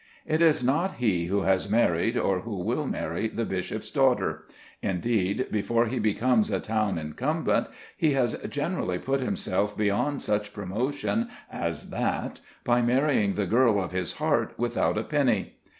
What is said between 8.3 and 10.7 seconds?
generally put himself beyond such